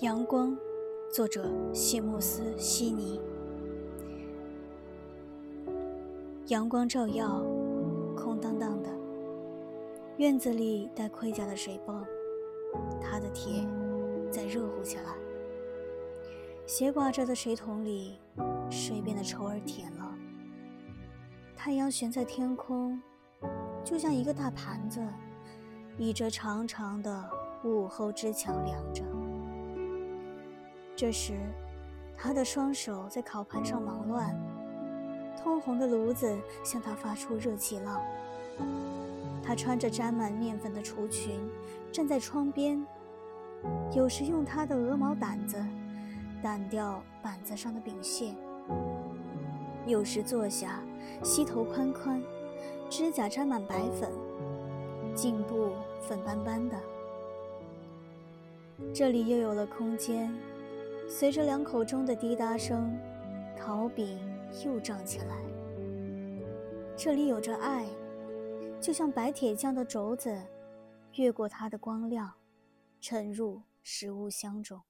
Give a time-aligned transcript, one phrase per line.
[0.00, 0.56] 阳光，
[1.12, 3.20] 作者西穆斯·悉尼。
[6.48, 7.40] 阳光照耀，
[8.16, 8.90] 空荡荡的
[10.16, 12.04] 院子里带盔甲的水泵，
[13.00, 13.64] 它的铁
[14.32, 15.14] 在热乎起来。
[16.66, 18.18] 斜挂着的水桶里，
[18.68, 20.12] 水变得稠而甜了。
[21.54, 23.00] 太阳悬在天空，
[23.84, 25.00] 就像一个大盘子，
[25.98, 27.30] 倚着长长的
[27.62, 29.04] 午后之墙凉着。
[30.96, 31.34] 这时，
[32.16, 34.32] 他的双手在烤盘上忙乱，
[35.36, 38.00] 通红的炉子向他发出热气浪。
[39.42, 41.40] 他穿着沾满面粉的厨裙，
[41.90, 42.86] 站在窗边，
[43.92, 45.56] 有时用他的鹅毛掸子
[46.42, 48.32] 掸掉板子上的饼屑，
[49.86, 50.80] 有时坐下，
[51.24, 52.22] 膝头宽宽，
[52.88, 54.08] 指甲沾满白粉，
[55.14, 56.78] 颈部粉斑斑的。
[58.94, 60.32] 这里又有了空间。
[61.06, 62.98] 随着两口中的滴答声，
[63.58, 64.18] 烤饼
[64.64, 65.36] 又胀起来。
[66.96, 67.86] 这里有着爱，
[68.80, 70.36] 就像白铁匠的轴子，
[71.14, 72.32] 越过它的光亮，
[73.00, 74.80] 沉入食物箱中。